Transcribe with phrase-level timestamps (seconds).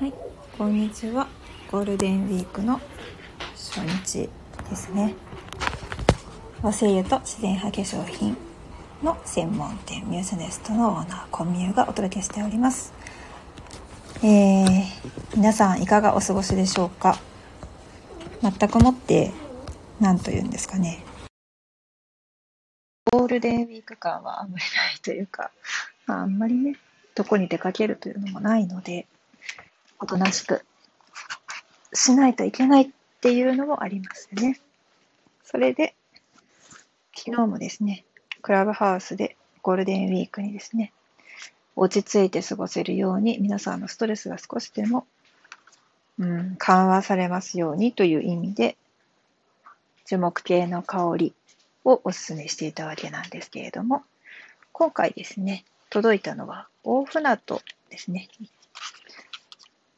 [0.00, 0.14] はい、
[0.56, 1.28] こんにちは。
[1.70, 2.80] ゴールデンウィークの
[3.52, 4.30] 初日
[4.70, 5.14] ですね。
[6.62, 8.34] 和製油と自然派化粧品
[9.02, 12.94] の専門店ミューズネストのオーナーコンミューがお届けしております。
[14.22, 14.84] えー、
[15.36, 17.18] 皆さんいかがお過ごしでしょうか？
[18.40, 19.32] 全くもって
[20.00, 21.04] 何と言うんですかね？
[23.12, 25.50] ゴールデンウィーク感はあんまりないというか、
[26.06, 26.76] ま、あんまりね、
[27.14, 29.06] どこに出かけるというのもないので、
[30.00, 30.64] おとなしく
[31.92, 32.88] しないといけないっ
[33.20, 34.60] ていうのもありますね。
[35.44, 35.94] それで、
[37.16, 38.04] 昨日もですね、
[38.42, 40.92] クラブハウスでゴールデンウィークにですね、
[41.76, 45.06] 落ち着いて過ごせるように皆さんのストレスが少しでも、
[46.18, 48.76] うん、緩和されますようにという意味で、
[50.06, 51.34] 樹木系の香り
[51.84, 54.02] をお勧めしていたわけなんですけれども、
[54.72, 58.28] 今回ですね、届いたのは大船渡ですね。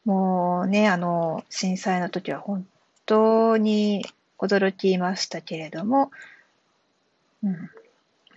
[0.05, 2.67] もうね、あの、震災の時は本
[3.07, 4.05] 当に
[4.39, 6.11] 驚きましたけれども、
[7.45, 7.71] うん、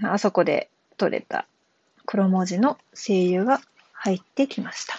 [0.03, 1.47] あそこで取れた
[2.05, 3.61] 黒文字の精油が
[3.94, 4.95] 入ってきました。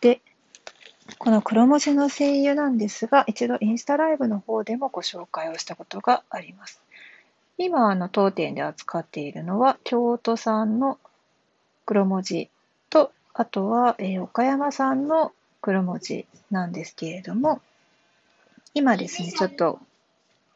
[0.00, 0.20] で、
[1.18, 6.80] この黒文字の精油なんですが、一度インスタライブの方でもご紹介をしたことがあります。
[7.58, 10.98] 今、あの、当店で扱っているのは、京都産の
[11.86, 12.50] 黒文字
[12.90, 15.32] と、あとは、えー、岡山産の
[15.62, 17.62] 黒文字なんですけれども、
[18.74, 19.78] 今ですね、ちょっと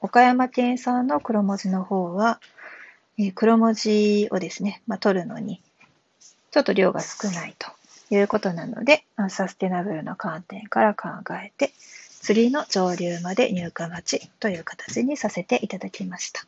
[0.00, 2.40] 岡山県産の黒文字の方は、
[3.18, 5.62] え、黒文字をですね、まあ、取るのに、
[6.50, 7.68] ちょっと量が少ないと
[8.14, 11.08] いうことなので、サステナブルの観点から考
[11.42, 11.72] えて、
[12.20, 16.44] 釣りの上流まで入荷待ちという形にさせていただきました。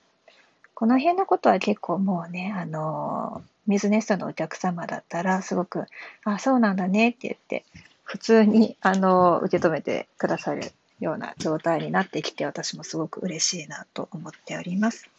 [0.75, 5.87] この辺のことは結構もうね、あの、水ネストのお客様だったら、すごく、
[6.25, 7.65] あ、そうなんだねって言って、
[8.09, 15.11] 普通にあの受け止めてくださるような状態になってきて私もすごく嬉しいなと思っております。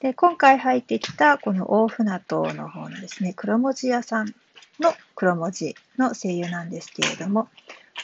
[0.00, 4.34] で今回入ってきたこの大船渡の方のですね黒文字屋さん
[4.80, 7.48] の黒文字の精油なんですけれども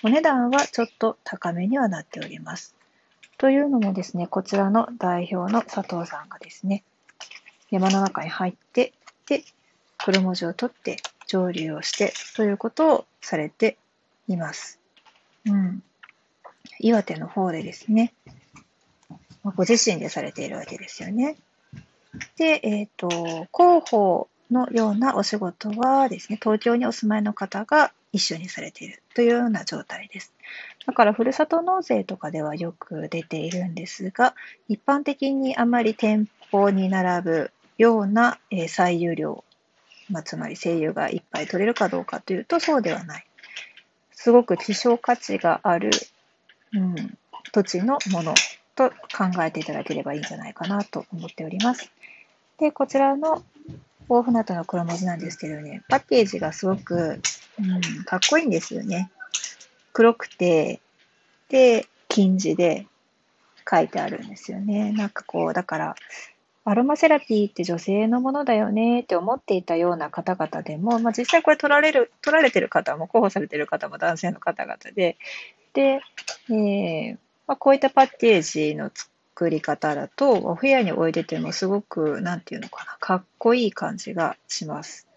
[0.03, 2.75] お値段はちょっと高めにはなっております。
[3.39, 6.85] というのもですねこちらの代表の佐藤さんがですね
[7.71, 8.93] 山の中に入って
[9.27, 9.43] で
[9.97, 13.79] 黒文字を取って蒸留をしてということをされて
[14.33, 14.81] います。
[15.47, 15.83] うん。
[16.79, 18.13] 岩手の方でですね、
[19.45, 21.37] ご自身でされているわけですよね。
[22.37, 23.09] で、えっ、ー、と、
[23.53, 30.33] 広報のようなお仕事はですね、東京にお住まいの方が一緒にされているというような状態です。
[30.87, 34.35] だから、ふるさと納税とかではよく出ているんですが、
[34.69, 39.45] 一般的にあまり店舗に並ぶような、えー、採油量、
[40.11, 43.27] まあ、つまり声優がいっぱい取れるかどうかというとそうではない。
[44.23, 45.91] すごく希少価値がある、
[46.73, 47.19] うん、
[47.51, 48.35] 土地のもの
[48.77, 51.91] と考えていただければいいんじゃないかなと思っております。
[52.57, 53.43] で、こちらの
[54.09, 57.21] 大船渡の黒文字なんですけどね、パッケージがすごく、
[57.59, 59.11] うん、かっこいいんですよね。
[59.93, 60.79] 黒くて、
[61.49, 62.87] で、金字で
[63.69, 64.93] 書いてあるんですよね。
[64.93, 65.95] なんかこう、だから、
[66.65, 75.17] アロマセラピーって女性のものだよねって思っていたような方々でも、まあ、実際これ取られる、取られてる方も、候補されてる方も男性の方々で、
[75.73, 76.01] で、
[76.49, 85.09] えーまあ、こういったパッケージの作り方だと、お部屋に置いててもすごく、なんていうのかな、かっこいい感じがします。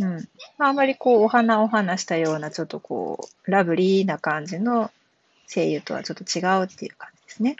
[0.00, 0.28] うん。
[0.58, 4.90] まあんまりこう、お花お花したような、ちょっとこう、ラブリーな感じの
[5.46, 7.56] 声優とはちょっと違うっていう感じですね。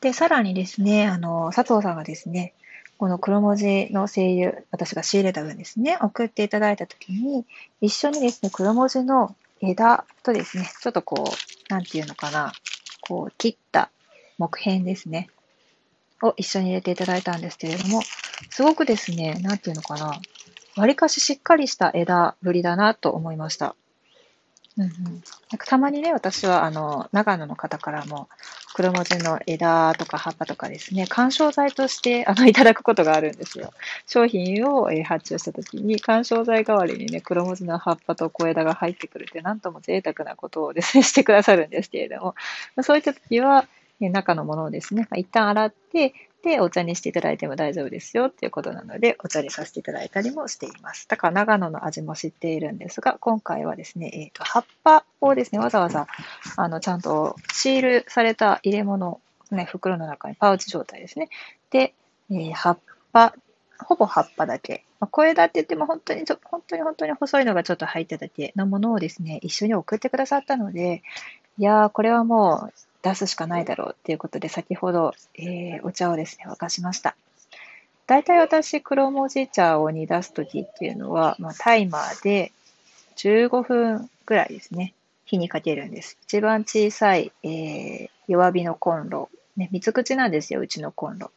[0.00, 2.54] で、さらにですね、あの、佐藤さんがですね、
[2.98, 7.46] この黒文字の声優、私が仕入れた分ですね、送っていただいたときに、
[7.80, 12.52] 一緒にですね、黒文字の枝とですね、ちょっとこう、なんていうのかな、
[13.00, 13.90] こう、切った
[14.38, 15.28] 木片ですね、
[16.22, 18.02] を一緒に入れていただいたんですけれども、
[18.50, 20.20] すごくですね、なんていうのかな、
[20.76, 23.74] わりかししっかりした枝ぶりだなと思いました。
[24.76, 25.22] うんうん、なん
[25.58, 28.28] かたまにね、私はあの長野の方からも
[28.72, 33.72] 黒文字の枝とか葉っぱとかですね、干渉剤としてあの いただくことがあるんですよ。
[34.06, 42.34] 商品を、え発注したときに干渉剤代わりにね、黒文字の葉っぱと小枝が入ってくるって、なんとも贅沢なことをですね、してくださるんですけれども、
[42.82, 43.68] そういったときは、
[44.08, 51.06] 中のものをですね、一旦洗って、で、お茶にしていただいても大丈夫ですよっていうことなので、お茶にさせていただいたりもしています。
[51.06, 56.06] だから長野の味も知っているんですが、今回はですね、えっ、ー、と、葉っぱをですね、わざわざ、
[56.56, 59.20] あの、ちゃんとシールされた入れ物、
[59.50, 61.28] ね、袋の中にパウチ状態ですね。
[61.68, 61.92] で、
[62.30, 62.78] えー、葉っ
[63.12, 63.34] ぱ、
[63.78, 71.02] ほぼ葉っぱだけまあ、小枝って言っても本当にちょ、本当に本当に細いのがちょっと入っただけのものをですね、一緒に送ってくださったので、
[71.58, 77.16] いやー、これはもう出すしかないだろうっていうことで、先ほど、えー、お茶をですね、沸かしました。
[78.06, 82.52] 大体私、黒文字茶を煮出すときっていうのは、まあ、タイマーで
[83.16, 84.94] 15分ぐらいですね、
[85.24, 86.18] 火にかけるんです。
[86.24, 89.30] 一番小さい、えー、弱火のコンロ。
[89.56, 91.30] ね、三つ口なんですよ、うちのコンロ。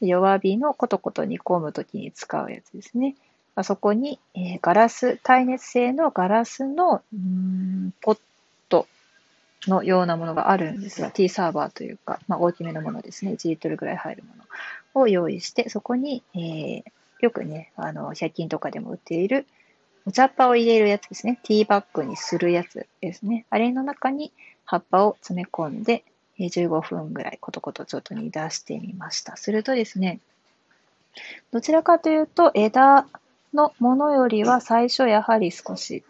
[0.00, 3.14] 弱火のコトコト煮込むときに使うやつですね。
[3.54, 8.20] あそこに、えー、ガラス、耐熱性のガラスのんポット
[9.66, 13.32] のようなものがあるんですが、ティーサーバーというか、まあ、大きめのものですね。
[13.32, 14.44] 1リットルぐらい入るもの。
[14.92, 16.82] を用意して、そこに、えー、
[17.20, 19.46] よくね、あの、100均とかでも売っている、
[20.06, 21.38] お茶っ葉を入れるやつですね。
[21.44, 23.46] ティーバッグにするやつですね。
[23.50, 24.32] あれの中に
[24.64, 26.04] 葉っぱを詰め込んで、
[26.38, 29.36] 15分ぐらいコトコトちょっと煮出してみました。
[29.36, 30.20] するとですね、
[31.50, 33.06] どちらかというと枝
[33.52, 36.02] のものよりは最初やはり少し、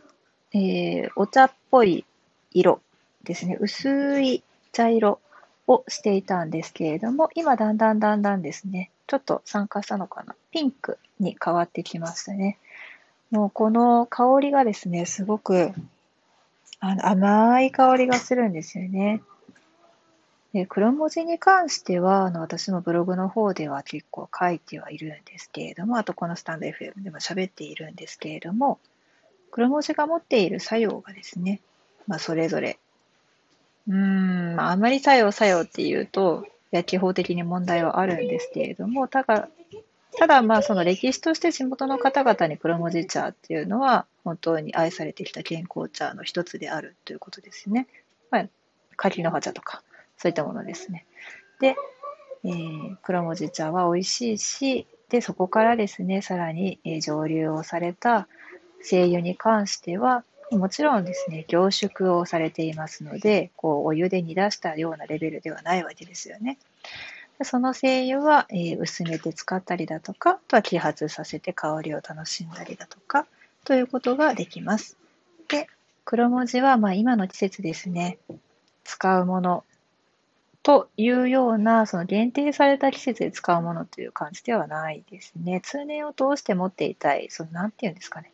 [0.53, 2.05] えー、お茶っぽい
[2.53, 2.81] 色
[3.25, 3.57] ですね。
[3.61, 5.21] 薄い茶色
[5.67, 10.35] をしていたんですけれども、今だんだんだんだんですね、ちょっと酸化したのかな。
[10.51, 12.59] ピンクに変わってきましたね。
[13.31, 15.73] もうこの香りがですね、すごく
[16.81, 19.23] あの甘い香りがするんですよね。
[20.53, 28.81] で黒文字に関しては、あの私のブログの方では結構書いてはいるんですけれども、あとこのスタンド FM でも喋っているんですけれども、
[29.53, 31.61] 黒文字が持っている作用がですね、
[32.09, 32.79] まあ、それぞれ
[33.91, 39.49] うん、あ、まり作用作用っていうと、薬法的に問題はあるんですけれども、ただ、
[40.17, 47.89] ただまあその歴史として地元の方々に黒文字茶っていうのは本当に愛されてきた健康茶の一つであるということですね。
[48.31, 48.49] まあ、
[48.97, 49.83] 柿の葉茶とか
[50.19, 51.07] そういったものですね。
[51.61, 51.75] で、
[52.45, 58.29] えー、黒文字茶は美味しいし、で、そこからですね、さらに、えー、蒸留をされた
[58.83, 66.59] 精油に関しては、もちろんですね、凝縮をされていますので、こうお湯で煮出したようなレベルではないわけですよね。
[67.43, 73.27] その精油は、えー、薄めて使ったりだとか、あとは揮発させて香りを楽しんだりだとか、
[73.65, 74.97] ということができます。
[75.49, 75.69] で、
[76.05, 78.19] 黒文字は、ま、今の季節ですね、
[78.85, 79.65] 使うもの
[80.63, 85.61] というような、その限定された季節で使うものという感じではないですね。
[85.63, 88.31] 通年を通して持っていたい、その、なんていうんですかね。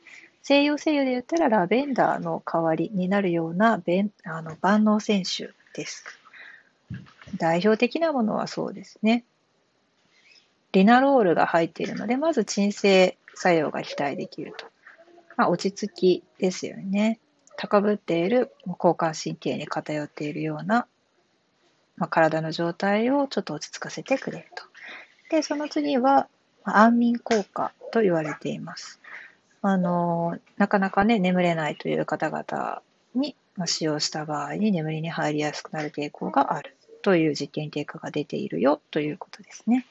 [0.48, 3.82] 西洋西洋で言ったらラベンダーの代わりになるような
[4.22, 6.04] あの万能選手です。
[7.37, 9.25] 代表的なものはそうですね。
[10.70, 14.66] リナロールが入っているので、まず鎮静作用が期待できると。
[15.37, 17.19] まあ、落ち着きですよね。
[17.56, 20.87] 高ぶっている交感神経に偏っているような、
[21.96, 24.62] まあ、体の状態をちょっと落ち着かせてくれると。
[25.28, 26.28] で、その次は、
[26.62, 29.00] 安眠効果と言われています。
[29.62, 32.82] あの、なかなかね、眠れないという方々
[33.14, 39.86] に、使用した場合に眠りに入りやすくなる傾向があるという実験結果が出ているよということですね。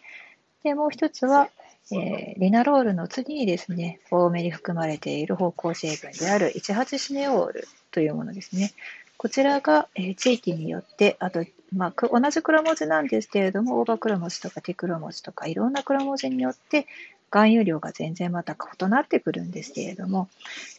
[0.63, 1.49] で、もう一つは、
[1.91, 8.73] えー、リナロールの次にですね、多めに含まれている芳香成分である18シネオールというものですね。
[9.17, 11.45] こちらが、えー、地域によって、あと、
[11.75, 16.87] まあ、同じ黒文字なんですけれども、大葉黒文字とか手黒文字とか、いろんな黒文字によって、
[17.35, 20.29] 含有量が全然また異なってくるんですけれども、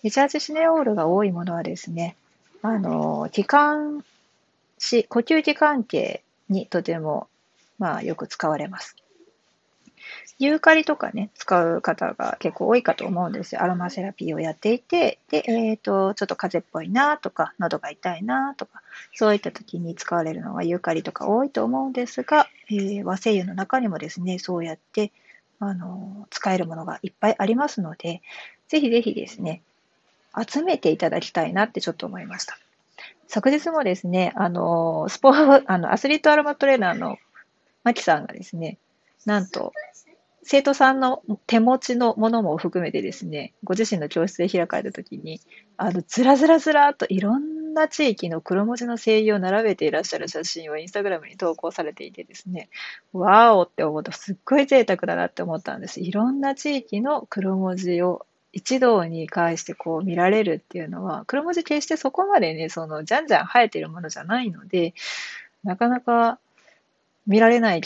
[0.02, 2.16] リチャージシネオールが多いものはですね、
[2.62, 4.02] あの、気管
[4.78, 7.28] 支、呼吸器関係にとても、
[7.78, 8.96] まあ、よく使われます。
[10.38, 13.62] ユーカリとかね、使う方が結構多いかと思うんですよ。
[13.62, 18.82] アロマセラピーをやっていて、で、えっ、ー、と、ちょっと風邪っぽいなとか、喉が痛いなとか、
[19.14, 25.12] そういった時に使われるのはユーカリとか多いと思うんですが、えー、和製油の中にもですね、そうやって、
[25.58, 28.22] あの、使えるものがいっぱいありますので、
[28.68, 29.62] ぜひぜひですね、
[30.46, 32.58] 集めていただきたいなってちょっと思いました。
[33.28, 37.18] 昨日もですね、あの、スポー あの、アスリートアロマトレーナーの
[37.84, 38.78] マキさんがですね、
[39.24, 39.72] なんと、
[40.42, 45.40] 生徒さんの手持ちのものも含めてですね、ご自身の教室で開かれたときに、
[45.76, 52.68] あの、ずらずらずらっといろんな地域の黒文字の声優を並べていらっしゃる写真をインスタグラムに投稿されていてですね、
[53.12, 56.00] わおって思うとすっごい贅沢だなって思ったんです。
[56.00, 64.94] いろんな地域の黒文字を一堂に会してこう見られるっていうのは、黒文字決してそこまでね、そのじゃんじゃん生えてるものじゃないので、
[65.62, 66.38] なかなか
[67.26, 67.82] 見られない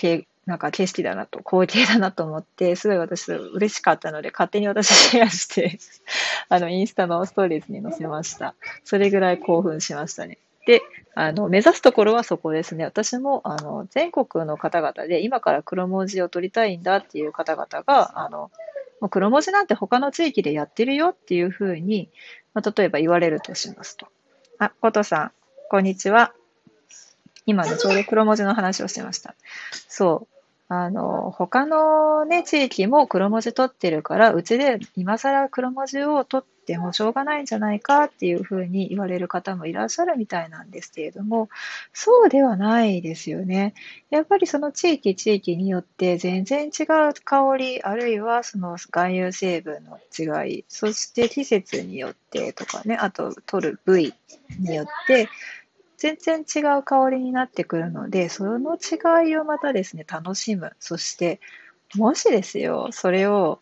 [0.47, 5.79] なんか景色だなと、光景だなと思って、すごい私嬉しかったので、勝手に私シェアして
[6.49, 8.55] あの、インスタのストーリーズに載せました。
[8.85, 10.39] それぐらい興奮しましたね。
[10.67, 10.83] で、
[11.15, 12.85] あの、目指すところはそこですね。
[12.85, 18.51] 私も、あの、全国の方々で、今から黒文字を取りたいんだっていう方々が、あの、
[19.01, 22.11] もう黒文字なんて他の地域でやってるよっていうふうに、
[22.55, 24.07] まあ、例えば言われるとしますと。
[24.59, 25.33] あ、コトさん、
[25.71, 26.35] こんにちは。
[27.51, 29.35] 今ね、ちょうど黒文字の話をしてました。
[29.89, 30.41] そう。
[30.73, 41.49] あの、他のね、地域も黒文字取ってるから、うちで今更黒文字を取ってもしょうがないんじゃないかっていうふうに言われる方もいらっしゃるみたいなんですけれども、
[41.93, 43.75] そうではないですよね。
[44.11, 54.15] やっぱりその地域地域によって全然違う香り、あるいはその含有成分の違い、そして季節によってとかね、あと取る部位
[54.61, 55.29] によって、
[56.01, 60.73] 全然違う香りになってくるので、その違いをまたですね、楽しむ。
[60.81, 61.41] そして、
[61.95, 63.61] もしですよ、それを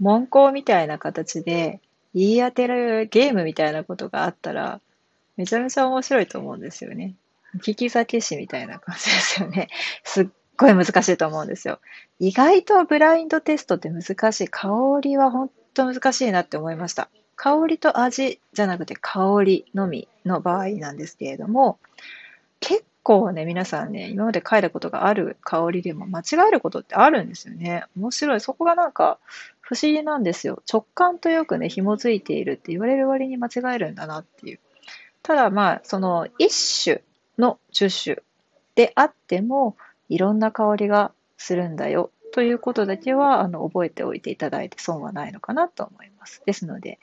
[0.00, 1.80] 文考みたいな形で
[2.14, 4.80] 言い当てるゲームみたいなことがあったら、
[5.36, 7.16] めちゃめちゃ面白いと思うんですよね。
[7.58, 9.68] 聞き酒師みたいな感じですよね。
[10.04, 10.26] すっ
[10.56, 11.80] ごい難しいと思うんですよ。
[12.18, 14.48] 意外とブラインドテストって難しい。
[14.48, 14.70] 香
[15.02, 17.10] りは本当難しいなって思いました。
[17.36, 21.78] 香りと味じゃなくて香りのみの場合なんですけれども、
[22.60, 27.84] 結構ね、皆さんね、今まで嗅いだことがある香りでも間違えることってあるんですよね。
[27.96, 28.40] 面白い。
[28.40, 29.18] そこがなんか
[29.60, 30.62] 不思議なんですよ。
[30.70, 34.60] 直感とよくね、紐づいているって言われる割に間違えるんだなっていう。
[35.22, 37.02] ただまあ、その一種
[37.38, 38.16] の樹種
[38.74, 39.76] であっても、
[40.08, 46.42] いろんな香りがするんだよということだけはあの覚えておいていただいて損はないのかなと思います。
[46.44, 46.98] ですので、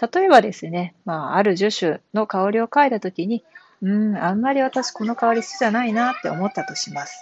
[0.00, 3.42] 例えばですね、まあ、ある樹種の香りを嗅いだときに、
[3.82, 7.18] うん、あんまり私この香り好きじゃないなって思ったとします。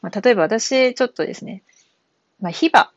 [0.00, 1.62] まあ、例えば私、ちょっとですね、
[2.40, 2.90] まあ、ヒバ、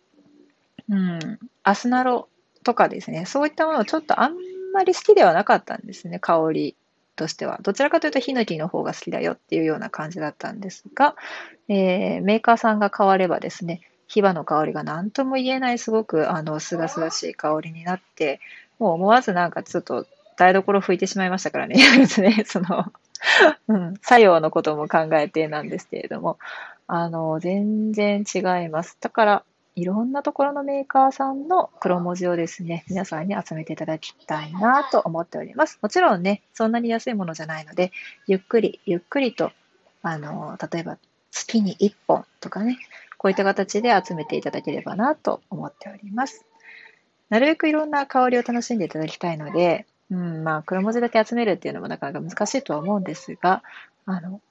[0.87, 2.29] うん、アスナロ
[2.63, 4.35] とかですね、そういったものをちょっとあん
[4.71, 6.77] まり好きではなかったんですね、香り
[7.19, 7.59] としては。
[7.61, 11.15] どちらかというとヒノキの方が好きだよっていうような感じだったんですが、
[11.67, 18.39] えー、メーカーさんが変わればですね、ヒバの香りが何とも言えないすごくあの、すがすがしい香りになって、
[18.79, 20.07] もう思わずなんかちょっと
[20.38, 21.75] 台所拭いてしまいましたからね。
[22.17, 22.91] ね、その
[23.67, 26.39] うん、作用のことも考えてなんですけれども、
[26.88, 28.97] あの、全然違います。
[29.01, 29.43] だから、
[29.79, 35.79] いろんなところのメーカーさんの黒文字をですね、皆さんに集めていただきたいなと思っております。
[35.81, 37.91] もちろんね、そんなに安いものじゃないので、
[38.27, 39.51] ゆっくり、ゆっくりと、
[40.01, 40.98] あの、例えば
[41.31, 42.77] 月に1本とかね、
[43.17, 46.45] こういった形で集めていただければなと思っております。
[47.29, 53.62] なるべくいろんな香りを楽しんでいただきたいので、うん、まあ、黒文字だけ集めるっていうのもなかなか難しいとは思うんですが、
[54.05, 54.41] あの、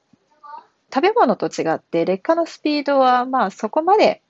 [0.93, 4.23] 食べ物と違って劣化のスピードはまあそこまで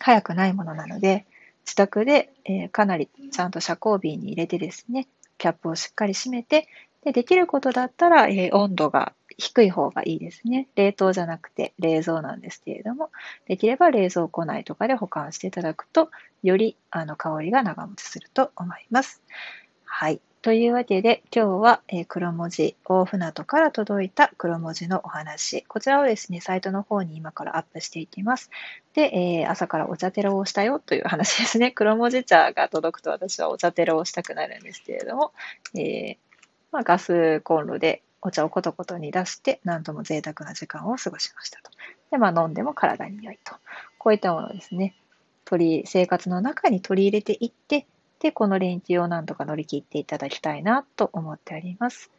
[0.00, 1.26] 早くないものなので、
[1.64, 5.06] 自宅で、えー、かなりちゃんと遮光瓶に入れてですね、
[5.38, 6.66] キャップをしっかり閉めて、
[7.04, 10.68] でできることだったら、えー、温度が低い方がいいですね。
[10.74, 13.10] 冷凍じゃなくて冷蔵なんですけれども、
[13.46, 16.10] できれば冷蔵庫内とかで保管していただくと、
[16.42, 19.22] よりあの香りが長持ちすると思います。
[19.84, 20.20] はい。
[20.42, 25.64] というわけで、今日は、え、黒文字、大船渡から届いた黒文字のお話。
[25.68, 28.48] こちらをですね、サイトの方に今からアップしていきます。
[28.94, 29.10] で、
[29.42, 31.72] えー、朝からお茶テロをしたよという話ですね。
[31.76, 35.34] 黒文字茶が届くと私はお茶テロをしたくなるんですけれども、
[35.74, 36.16] えー、
[36.72, 41.70] まあ、ガスコンロでお茶をコトコトに出して、何とも贅沢な時間を過ごしましたと。
[42.10, 43.56] で、まあ、飲んでも体に良いと。
[43.98, 44.94] こういったものですね、
[45.44, 47.86] 取り、生活の中に取り入れていって、
[48.20, 52.10] で、この連休をなんとか乗り切っていただきたいなと思っております。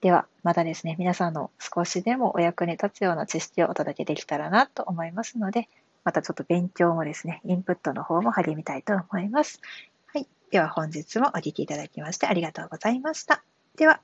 [0.00, 5.68] では、またですね、皆さんの少しでもお役に立つような知識をお届けできたらなと思いますので、
[6.04, 9.60] またちょっと勉強もですね、インプットの方も励みたいと思います。
[10.06, 10.26] はい。
[10.50, 13.42] では本日もお聴きいただきましてありがとうございました。
[13.76, 14.00] では、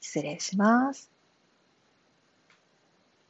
[0.00, 1.17] 失礼します。